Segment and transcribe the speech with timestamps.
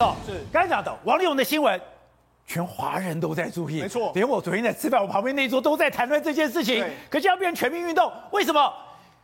[0.00, 1.80] 哦，是刚才讲的王力宏的新闻，
[2.46, 4.12] 全华人都在注意，没错。
[4.14, 6.86] 连我昨天在吃饭，我旁边那一桌都在谈论这件事情。
[7.08, 8.70] 可是要变成全民运动，为什么？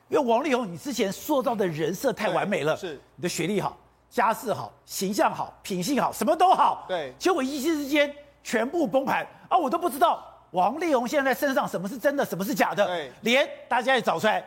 [0.09, 3.77] 因为王力宏，你之前塑造的人设太完美了，是你的学历好，
[4.09, 6.87] 家世好，形象好，品性好，什么都好。
[6.89, 7.13] 对。
[7.19, 8.11] 结果一夕之间
[8.43, 9.59] 全部崩盘啊！
[9.59, 12.87] 我都不知道王力宏现在在身上什么是真的，什么是假的。
[12.87, 13.13] 对。
[13.21, 14.43] 连大家也找出来。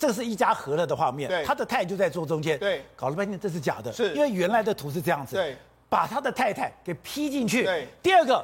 [0.00, 5.54] 这是一家和乐的画面，他的太太就在桌中间，对，搞了半天这是假的，是，因为原来的图是这样子，对，
[5.90, 7.86] 把他的太太给劈进去，对。
[8.02, 8.42] 第二个，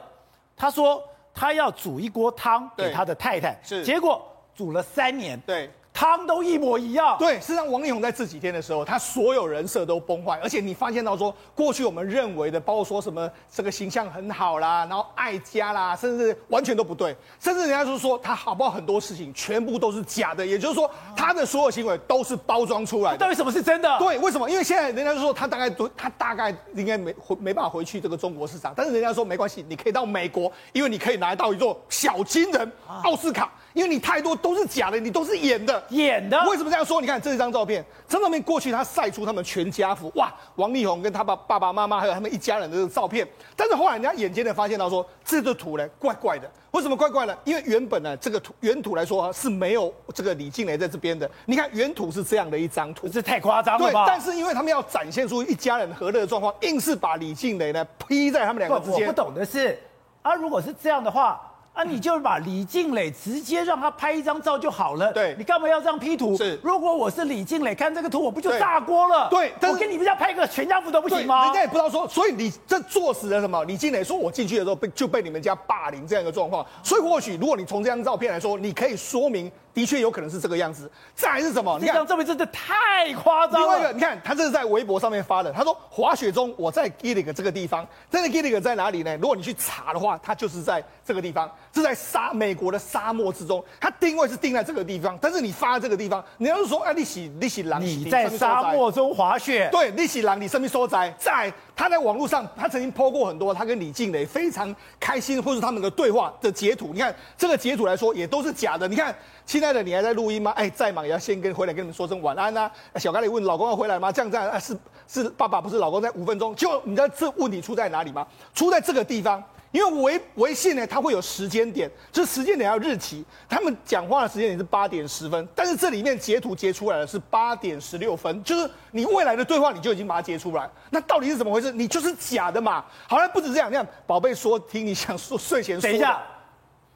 [0.54, 1.02] 他说
[1.34, 4.22] 他要煮一锅汤给他的太太，是，结果
[4.54, 5.70] 煮了三年，对。
[5.96, 7.16] 汤都一模一样。
[7.18, 23.16] 对，事实上，王力宏在这几天的时候，他所有人设都崩坏，而且你发现到说，过去我们认为的，包括说什么这个形象很好啦，然后爱家啦，甚至完全都不对，甚至人家就说他好不好很多事情全部都是假的，也就是说他的所有行为都是包装出来的。
[23.16, 23.98] 到底什么是真的？
[23.98, 24.50] 对，为什么？
[24.50, 32.70] 因为现在人家就说他大概都，他大概应该没回没办法回去这个中国市场，但是人家说没关系，你可以到美国，因为你可以拿到一座小金人
[33.02, 33.50] 奥斯卡。
[33.76, 36.42] 因为你太多都是假的，你都是演的，演的。
[36.48, 36.98] 为什么这样说？
[36.98, 43.28] 你看这张照片，这照片过去他晒出他们全家福，哇，王力宏跟他爸爸爸妈妈还有他们一家人的照片。
[43.54, 46.50] 但是后来人家眼尖的发现到说，这个图呢怪怪的。
[46.70, 47.36] 为什么怪怪呢？
[47.44, 51.30] 因为原本呢这个图原图来说是没有这个李静蕾在这边的。
[51.44, 54.06] 你看原图是这样的一张图，这太夸张了吧？
[54.06, 59.06] 对，但是因为他们要展现出一家人和乐的状况，硬是把李静蕾呢披在他们两个之间。
[59.06, 59.78] 我不懂的是，
[60.22, 61.45] 啊，如果是这样的话。
[61.76, 65.12] 啊，你就把李静蕾直接让他拍一张照就好了。
[65.12, 66.34] 对，你干嘛要这样 P 图？
[66.34, 69.28] 是，如果我是李静蕾，看这个图我不就炸锅了？
[69.28, 71.44] 对，但我给你们家拍个全家福都不行吗？
[71.44, 73.62] 人家也不知道说，所以你这作死了什么？
[73.64, 76.64] 李静蕾说，我进去的时候被就被你们家霸凌这样一个状况。
[76.82, 79.52] 所以或许如果你从这张照片来说，你可以说明。
[79.76, 80.90] 的确有可能是这个样子。
[81.14, 81.78] 再来是什么？
[81.78, 83.66] 你看，这张照片真的太夸张了。
[83.66, 85.52] 另外一个，你看他这是在微博上面发的。
[85.52, 89.14] 他说滑雪中我在 Gillig 这个地方，真的 Gillig 在哪里呢？
[89.18, 93.62] 如果你去查的话，它就是在这个地方，是在沙美国的沙漠之中。
[93.78, 101.14] 它定位是定在这个地方，但是你发这个地方，你要是说哎，你是你是狼，你在沙漠中滑雪，对，你是狼，你身边所在。
[101.18, 106.90] 在他在网络上，他曾经 po 过很多他跟李静蕾非常开心，或是他们的对话的截图。
[106.92, 108.88] 你看这个截图来说，也都是假的。
[108.88, 109.14] 你看。
[109.46, 110.50] 亲爱的，你还在录音吗？
[110.56, 112.98] 哎，再忙也要先跟回来跟你们说声晚安呐、啊。
[112.98, 114.10] 小咖喱问老公要回来吗？
[114.10, 114.76] 这样这样啊，是
[115.06, 116.52] 是爸爸不是老公，在五分钟。
[116.56, 118.26] 就你知道这问题出在哪里吗？
[118.56, 119.40] 出在这个地方，
[119.76, 123.22] 因为微微信呢，它会有时间点，这时间点要日期。
[123.46, 130.66] 他们讲话的时间点是八点十分，但是这里面截图截出来的是八点十六分，就是你未来的对话你就已经把它截出来。
[130.88, 131.70] 那到底是怎么回事？
[131.72, 132.82] 你就是假的嘛？
[133.06, 135.82] 好了，不止这样，这样宝贝说听你想说睡前说。
[135.82, 136.22] 等一下，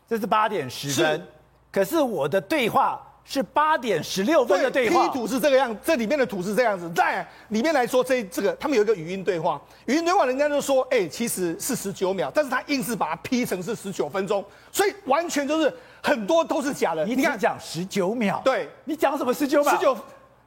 [0.09, 1.29] 这是八点十分。
[1.71, 15.73] 可是我的对话是八点十六分的对话，对，P 图是这个样，这里面的图是这样子，在里面来说，这这个他们有一个语音对话，语音对话人家就说，哎、欸，其实是十九秒，但是他硬是把它 P 成是十九分钟，所以完全就是
[16.03, 17.05] 很多都是假的。
[17.05, 19.71] 你看讲十九秒，对，你讲什么十九秒？
[19.71, 19.97] 十九。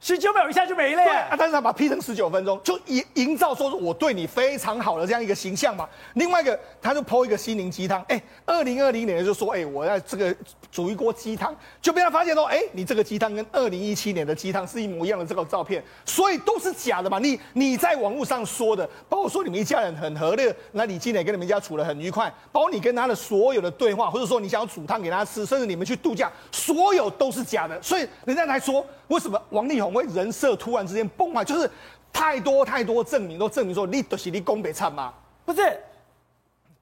[0.00, 1.34] 十九秒一下就没了对，啊！
[1.38, 5.88] 但是他把它 P 成十九分钟，就营营造说是我对你非常好的这样一个形象嘛。
[6.14, 10.34] 另外一个，他就 po 一个心灵鸡汤，哎，二零二零年就说，哎，我要这个
[10.70, 17.18] 煮一锅鸡汤，就被他发现说，哎，你这个鸡汤跟二零一七年的鸡汤是一模一样的这个照片，所以都是假的嘛。
[17.18, 27.80] 你你在网络上说的，包括说你们一家人很和乐，那李靓蕾跟你们家处得很愉快，包括你跟他的所有的对话，或者说你想要煮汤给他吃，甚至你们去度假，所有都是假的。
[27.80, 31.44] 所以人家来说，为什么王力宏会人设突然之间崩坏？
[31.44, 31.70] 就是
[32.12, 35.12] 太多太多证明，都证明说你都是你宫北灿吗？
[35.44, 35.80] 不是，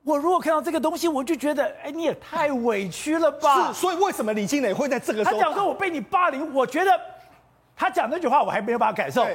[0.05, 3.69] 我如果看到这个东西，我就觉得，哎，你也太委屈了吧？
[3.69, 5.37] 是，所以为什么李金磊会在这个时候？
[5.37, 7.01] 他讲说我被你霸凌，我觉得
[7.77, 9.27] 他讲那句话我还没有办法感受。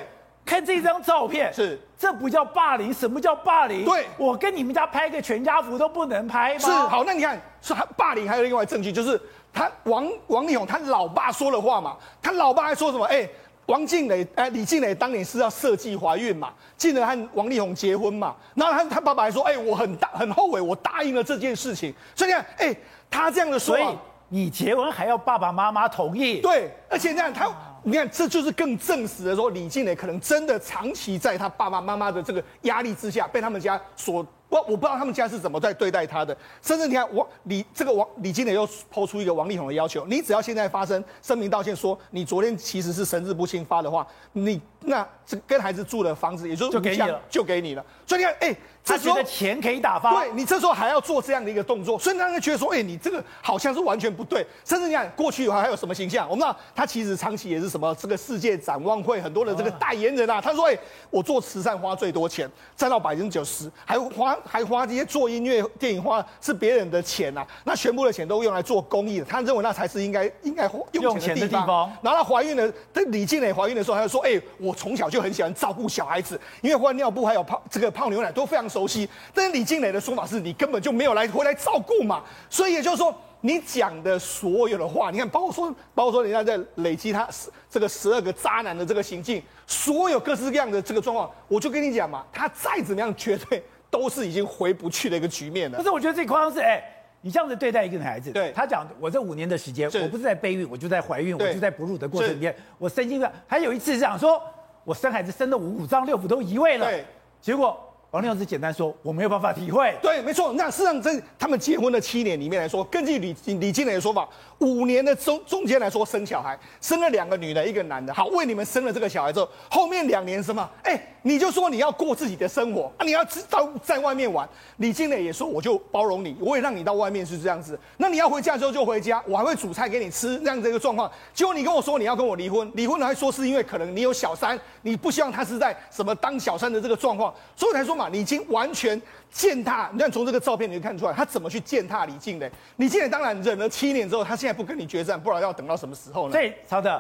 [0.46, 3.84] 看这张照片，是这不叫霸凌，什么叫霸凌？
[3.84, 6.59] 对，我跟你们家拍个全家福都不能拍吗？
[6.59, 9.20] 是，好，那你看，是他霸凌还有另外证据就是。
[9.54, 11.98] 他王王力宏他老爸说了话嘛？
[12.22, 13.06] 他老爸还说什么？
[13.06, 13.30] 哎、欸，
[13.67, 18.35] 王静蕾哎，李静蕾当年是要设计怀孕嘛，进而和王力宏结婚嘛。
[18.55, 21.93] 然后他他爸爸还说，哎、欸，我很大很后悔，我答应了这件事情。
[22.16, 22.78] 所以你看，哎、欸，
[23.09, 23.97] 他这样的说，所以
[24.29, 26.41] 你结婚还要爸爸妈妈同意？
[26.41, 27.49] 对，而且这样他。
[27.84, 47.85] 你看，这就是更证实了说，李静蕾可能真的长期在他爸爸妈妈的这个压力之下，被他们家所我我不知道他们家是怎么在对待他的，甚至你看王李这个王李金磊又抛出一个王力宏的要求，你只要现在发声声明道歉，说你昨天其实是神志不清发的话，你那这跟孩子住的房子，也就是就给你了，就给你了。
[48.05, 54.45] 所以你看，哎、欸，他觉得钱可以打发，对你这时候还要做这样的一个动作，所以让人觉得说，哎、欸，你这个好像是完全不对。
[54.63, 56.25] 甚至你看过去的话还有什么形象？
[56.29, 60.39] 我们知道他其实长期也是什么这个世界展望会很多的这个代言人啊。
[60.39, 60.79] 他说，哎、欸，
[61.09, 69.25] 我做慈善花最多钱，占到百分之九十，还花还花这些做音乐电影花是别人的钱呐、啊，那全部的钱都用来做公益的。
[69.25, 71.91] 他认为那才是应该应该用钱的地方。
[72.01, 78.66] 然后他怀孕了，这李静蕾怀孕的时候，他就说，哎、欸，我从小就很喜欢照顾小孩子，因为换尿布还有泡这个泡牛奶都非常。
[78.78, 87.28] 熟悉，但是李静磊的说法是你根本就没有来回来照顾嘛，所以也就是说，你讲的所有的话，你看，包括说，包括说人家在累积他
[87.68, 95.80] 这个十二个渣男的这个行径，所有各式各样的这个状况，我就跟你讲嘛，他再怎么样，绝对都是已经回不去的一个局面了。
[95.80, 96.84] 可是我觉得最夸张是，哎、欸，
[97.22, 98.52] 你这样子对待一个女孩子，对。
[98.52, 104.40] 他讲，我这五年的时间，我不是在备孕，我就在怀孕，我就在哺乳的过程里面，我生经还有一次是讲说，
[104.84, 107.03] 我生孩子生的五脏六腑都移位了，对，
[107.41, 107.84] 结果。
[108.17, 109.96] 王力宏只简单说，我没有办法体会。
[110.02, 110.52] 对，没错。
[110.53, 114.28] 那事实上，在他们结婚的七年里面来说，根据李李金磊的说法，
[114.58, 118.11] 五年的中中间来说生小孩，生了两个女的，一个男的。
[118.11, 120.67] 好，为你们生了这个小孩之后，后面两年什么？
[120.81, 124.49] 哎，你就说你要过自己的生活啊，你要知道在外面玩。
[124.78, 127.79] 李金磊也说，我就包容你，我也让你到外面是这样子。
[127.97, 131.11] 那你要回家之后就回家，我还会煮菜给你吃，这样子一个状况。
[131.35, 139.02] 结果你跟我说你要跟我离婚，离婚了还说是因为可能你有小三，你不希望他是在什么当小三的这个状况，所以才说嘛，你已经完全。
[139.30, 142.50] 践踏，你看从这个照片你就看出来，他怎么去践踏李静的。
[142.78, 146.32] 李静当然忍了七年之后，他现在不跟你决战，不然要等到什么时候呢？
[146.32, 147.00] 对，曹德，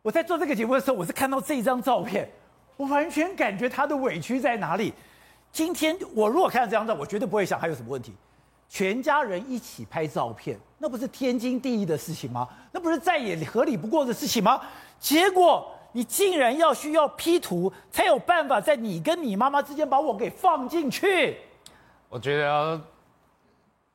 [0.00, 2.28] 我在做这个节目的时候，我是看到这张照片，
[2.78, 4.92] 我完全感觉他的委屈在哪里。
[5.52, 8.14] 今天我如果看到这张照，我绝对不会想还有什么问题。
[8.66, 12.48] 全家人一起拍照片，那不是天经地义的事情吗？
[12.72, 14.60] 那不是再也合理不过的事情吗？
[14.98, 15.70] 结果。
[15.92, 21.38] 你竟然要需要 P 图才有办法在你跟你妈妈之间把我给放进去？
[22.08, 22.80] 我觉得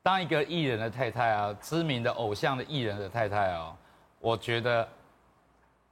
[0.02, 3.74] 当一个艺人的太太啊，知名的偶像的艺人的太太啊，
[4.20, 4.86] 我觉得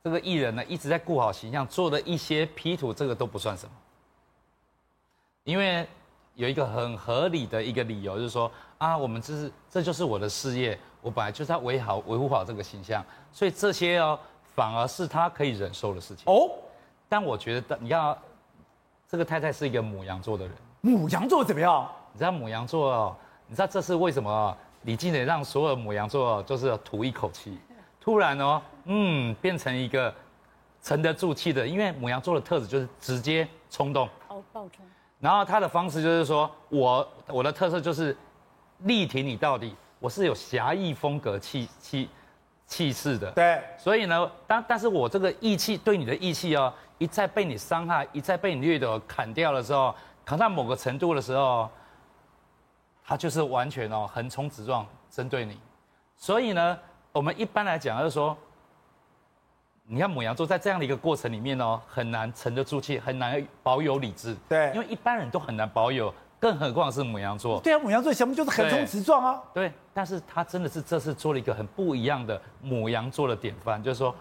[0.03, 3.73] 这个艺人呢一直在顾好形象，做的一些 P 图，这个都不算什么。
[5.45, 5.87] 因为
[6.35, 14.19] 有一个很合理的一个理由，就是说啊，我们这是这就是我的事业，我本来就是要维好维护好这个形象，所以这些哦。
[14.55, 16.51] 反而是他可以忍受的事情哦，
[17.09, 18.17] 但我觉得，你看，
[19.09, 20.55] 这个太太是一个母羊座的人。
[20.81, 21.91] 母羊座怎么样？
[22.12, 23.17] 你知道母羊座，
[23.49, 24.56] 你知道这是为什么？
[24.83, 27.59] 李静蕾让所有母羊座就是吐一口气，
[27.99, 30.15] 突然哦，嗯，变成一个
[30.83, 34.85] 沉得住气的，因为母羊座的特质就是直接冲动，哦，爆冲。
[35.21, 38.15] 然后他的方式就是说，我我的特色就是
[38.81, 42.11] 力挺你到底，我是有侠义风格气气。
[42.66, 49.94] 气势的，对，所以呢，但但是我这个义气对你的义气哦，一再被你伤害，一再被你掠夺砍掉的时候，
[50.25, 51.69] 砍到某个程度的时候，
[53.05, 55.58] 他就是完全哦横冲直撞针对你，
[56.16, 56.78] 所以呢，
[57.12, 58.37] 我们一般来讲就是说，
[59.87, 66.12] 你看母羊座在这样的一个过程里面哦，很难沉得住气，很难保有理智，对，因为一般人都很难保有。
[66.44, 69.43] 更何况是母羊座，对啊，母羊座项目就是横冲直撞啊。
[69.55, 74.14] 对，但是他真的是这次做了一个很不一样的母羊座的典范，就是说，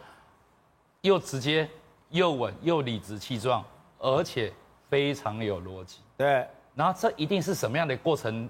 [1.01, 1.69] 又直接
[2.11, 3.61] 又稳又理直气壮，
[3.99, 4.53] 而且
[4.89, 5.97] 非常有逻辑。
[6.15, 8.49] 对，然后这一定是什么样的过程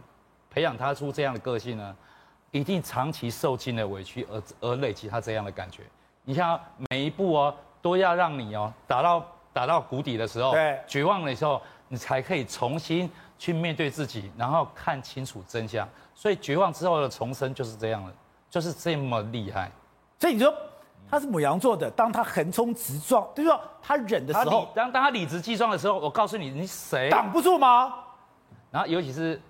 [0.51, 1.95] 培养他出这样的个性呢？
[2.51, 5.81] 一定长期受尽了委屈而而累积他这样的感觉。
[6.23, 6.59] 你像
[6.91, 13.09] 每一步哦，都要让你哦打到打到谷底的时候，对，绝望的时候，你才可以重新。
[13.43, 15.85] 去面对自己，然后看清楚真相。
[16.15, 18.13] 所以绝望之后的重生就是这样了，
[18.49, 19.69] 就是这么厉害。
[20.17, 20.55] 所以你说
[21.09, 27.93] 他是母羊座的，当他横冲直撞，就是说他忍的时候，当当他理直气壮的时候，我告诉你，你谁挡不住吗？
[28.71, 29.41] 然后尤其是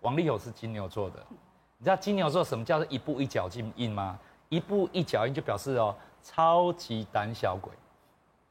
[0.00, 1.22] 王力宏是金牛座的，
[1.76, 4.18] 你知道金牛座什么叫做一步一脚印吗？
[4.48, 7.70] 一步一脚印就表示哦，超级胆小鬼。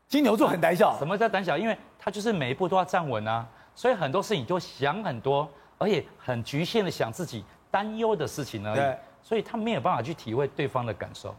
[0.08, 0.96] 金牛座很胆小。
[1.00, 1.58] 什么叫胆小？
[1.58, 3.44] 因为他就是每一步都要站稳啊。
[3.76, 8.76] 所以很多事情就想很多，而且很局限的想自己担忧的事情而已。
[8.76, 8.98] 对。
[9.22, 11.34] 所以他没有办法去体会对方的感受。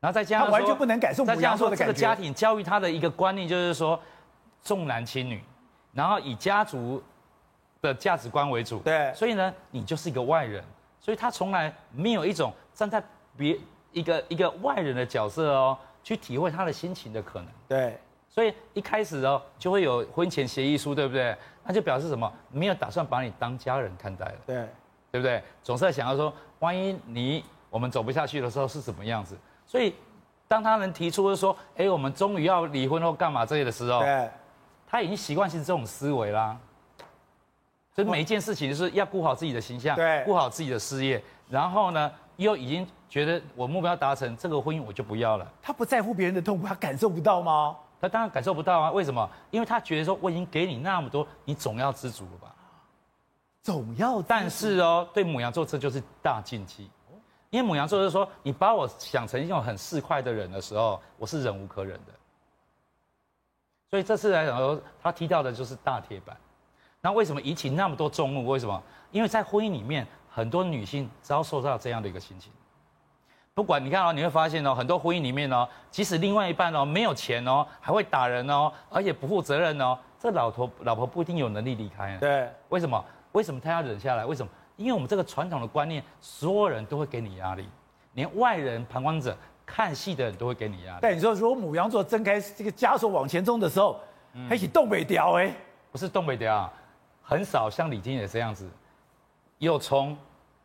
[0.00, 1.92] 然后再加上他完全不能感受牡羊座的感觉。
[1.92, 4.00] 这个家庭教育他的一个观念就是说
[4.62, 5.42] 重男轻女，
[5.92, 7.02] 然后以家族
[7.82, 8.78] 的价值观为主。
[8.78, 9.12] 对。
[9.14, 10.64] 所以呢，你就是一个外人，
[10.98, 13.02] 所以他从来没有一种站在
[13.36, 13.58] 别
[13.92, 17.48] 一个一个外人的角色哦，去体会他的心情的可能。
[17.68, 17.98] 对。
[18.38, 21.36] 所以一开始哦，就会有婚前协议书，对不对？
[21.64, 22.32] 那就表示什么？
[22.52, 24.68] 没有打算把你当家人看待了，对，
[25.10, 25.42] 对不对？
[25.60, 29.36] 总是在想要说，万一你我们走不下去的时候是什么样子？
[29.66, 29.92] 所以，
[30.46, 34.30] 当他能提出说，哎，我们终于要离婚或干嘛这些的时候，对，
[34.86, 36.56] 他已经习惯性这种思维啦。
[37.92, 45.52] 所以每一件事情就是要顾好自己的形象，对，顾好自己的事业，然后呢，又已经觉得我目标达成，这个婚姻我就不要了。
[45.60, 47.76] 他不在乎别人的痛苦，他感受不到吗？
[48.00, 48.90] 他当然感受不到啊！
[48.92, 49.28] 为什么？
[49.50, 52.54] 因为他觉得说我已经给你那么多，你总要知足了吧？
[53.62, 54.22] 总要。
[54.22, 56.90] 但是哦，对母羊座这就是大禁忌，
[57.50, 62.12] 因为母羊座就是说，你把我想成一种很市侩的人的时候，我是忍无可忍的。
[63.90, 66.36] 所以这次来讲说，他踢到的就是大铁板。
[67.00, 68.46] 那为什么引起那么多众怒？
[68.46, 68.82] 为什么？
[69.10, 72.52] 因为在婚姻里面，很多女性遭受到这样的一个心情。
[73.58, 82.16] 不管你看哦，你会发现哦，很多婚姻里面哦，即使另外一半哦没有钱哦，还会打人哦，而且不负责任哦，这老头老婆不一定有能力离开。
[82.18, 83.04] 对，为什么？
[83.32, 84.24] 为什么他要忍下来？
[84.24, 84.52] 为什么？
[84.76, 87.68] 因为我们这个传统的观念，所有人都会给你压力，
[88.12, 89.36] 连外人旁观者
[89.66, 90.98] 看戏的人都会给你压力。
[91.02, 93.98] 但你说，如果母羊座睁开这个枷锁往前冲的时候，
[94.48, 95.52] 还是东北调哎，
[95.90, 96.72] 不是东北调啊。
[97.24, 98.70] 很少像李金也这样子，
[99.58, 100.16] 又冲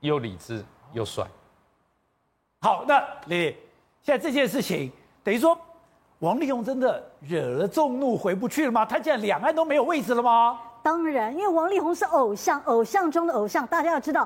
[0.02, 1.26] 又理智又帅。
[2.64, 3.58] 好，那李丽，
[4.02, 4.90] 现在这件事情
[5.22, 5.60] 等于说，
[6.20, 8.86] 王力宏真的惹了众怒回不去了吗？
[8.86, 10.58] 他现在两岸都没有位置了吗？
[10.82, 14.26] 当然，因为王力宏是偶像，偶像中的偶像，大家要知道，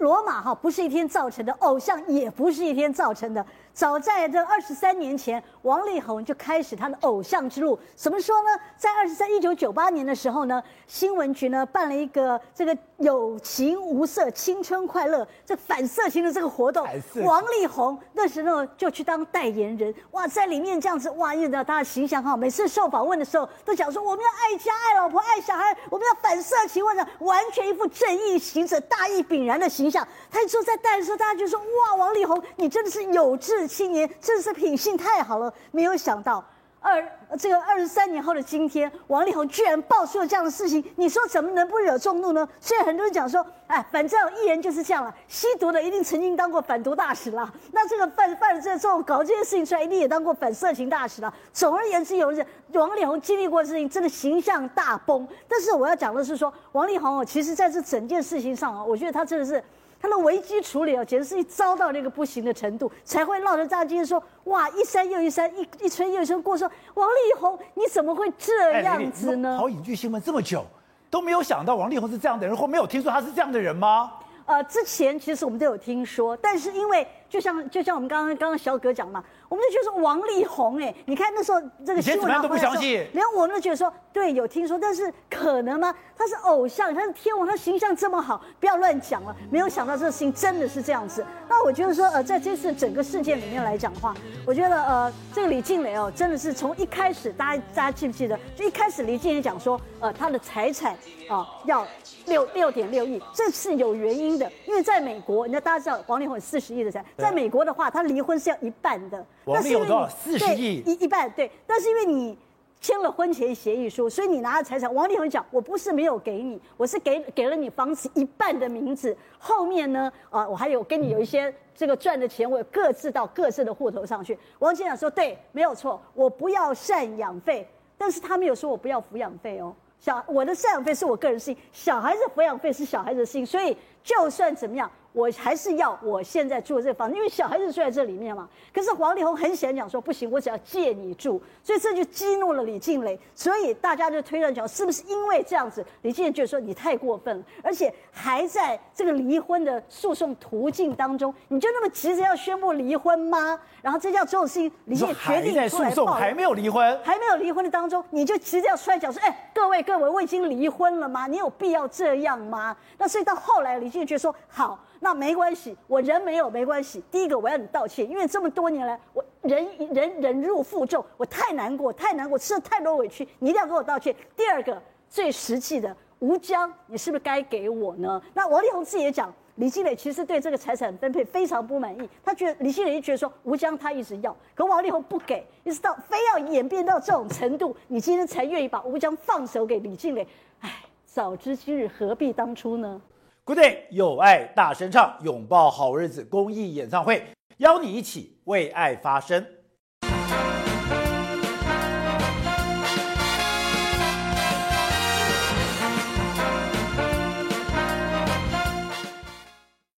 [0.00, 3.42] 罗马哈不是一天造成的，偶像也不是一天造成的。
[3.74, 7.78] 早在这二十三年前，王力宏就开始他的偶像之路。
[7.96, 8.48] 怎么说呢？
[8.76, 16.86] 在二十三一九九八年的时候呢，新闻局呢办了一个这个有情无色、青春快乐这反色情的这个活动。
[17.24, 30.06] 王力宏那时候就去当代言人，哇，在里面这样子，哇，因为他的形象哈，每次受访问的时候都讲说我们要爱家、爱老婆、爱小孩，我们要反色情，或者完全一副正义行者、大义凛然的形象。
[30.30, 33.61] 他一说在代的时候，大家就说哇，王力宏你真的是有志。
[33.66, 36.44] 青年真是品性太好了，没有想到
[36.80, 37.00] 二
[37.38, 42.46] 这个二十三年后的今天，王力宏居然爆出了这样的事情，你说怎么能不惹众怒呢？
[42.60, 51.32] 所以很多人讲说，哎，反正艺人就是这样了，吸毒的一定曾经当过反毒大使了，那这个犯犯了这这种搞这些事情出来，一定也当过反色情大使了。
[51.52, 55.26] 总而言之，有人王力宏经历过的事情，真的形象大崩。
[55.48, 59.62] 但是我要讲的是说，王力宏，其实在这整件事情上啊，我觉得他真的是。
[60.02, 69.56] 他的危机处理啊，简直是一糟到那个不行的程度，才会闹得大家今天说哇，一山又一山，一一村又一村过，说王力宏你怎么会这样子呢？
[69.56, 70.66] 好，影剧新闻这么久
[71.08, 74.12] 都没有想到王力宏是这样的人，或没有听说他是这样的人吗？
[74.44, 79.24] 呃，之前其实我们都有听说，但是因为就像就像我们刚刚刚刚小葛讲嘛。
[79.48, 83.06] 我们就觉得说王力宏哎，你看那时候这个新闻，都不相信。
[83.12, 85.94] 连我们都觉得说，对，有听说，但是可能吗？
[86.16, 89.36] 他是偶像，他是天王，他形象这么好，不要乱讲了。
[89.50, 91.22] 没有想到这个事情真的是这样子。
[91.50, 94.14] 那我觉得说，呃，在这次整个事件里面来讲的话，
[94.46, 98.38] 我觉得呃，这个李静蕾哦，真的是从一开始，大家大家记不记得？
[98.56, 100.94] 就一开始李静蕾讲说，呃，他的财产
[101.28, 101.86] 啊、呃、要
[102.24, 109.24] 六六点六亿，这是有原因的，因为在美国，那大家知道王力宏有四十亿的财，在美国的话，他离婚是要一半的。
[109.44, 110.08] 王力宏多少？
[110.08, 111.50] 四十亿，一一半对。
[111.66, 112.36] 但是因为你
[112.80, 114.92] 签了婚前协议书，所以你拿了财产。
[114.92, 119.16] 王力宏讲，我不是没有给你，我是给给了你房子一半的名字。
[119.38, 124.36] 后面呢，啊，我还有跟你有一些这个赚的钱，我有各自到各自的户头上去。
[124.58, 129.72] 王先生说，对，没有错，我不要赡养费，但是他没有说我不要抚养费哦。
[130.00, 134.90] 小我的赡养费是我个人事情，小孩子抚养费是小孩子的事情，所以就算怎么样。
[135.12, 138.48] 我还是要我现在住的这个房子，因为小孩子住在这里面嘛。
[138.72, 143.18] 可是王力宏很显然讲说不行，我只要借你住，所以这就激怒了李静蕾。
[143.34, 153.58] 所以大家就推断讲，是不是因为这样子，李静蕾觉得说你太过分了，而且还在这个离婚的诉讼途径当中，你就那么急着要宣布离婚吗？
[153.82, 161.26] 然后这叫这种事情，李靓蕾决定出来报，还没有离婚，还没有离婚的当中，你就急着要出来讲说，哎，各位各位，我已经离婚了吗？
[161.26, 162.74] 你有必要这样吗？
[162.96, 164.78] 那所以到后来，李静蕾觉得说好。
[165.04, 167.02] 那没关系，我人没有没关系。
[167.10, 174.14] 第一个我要你道歉，因为这么多年来我忍忍忍辱负重，我太难过太难过，吃了太多委屈，你一定要跟我道歉。
[174.36, 174.80] 第二个
[175.10, 178.22] 最实际的，吴江，你是不是该给我呢？
[178.32, 190.28] 那王力宏自己也讲，李靓蕾其实对这个财产分配非常不满意，他觉得李靓蕾觉得说吴江他一直要，可王力宏不给，一直到非要演变到这种程度，你今天才愿意把吴江放手给李靓蕾。
[190.60, 190.70] 哎，
[191.04, 193.02] 早知今日何必当初呢
[193.44, 199.44] ？Good day，有爱大声唱，拥抱好日子公益演唱会，邀你一起为爱发声。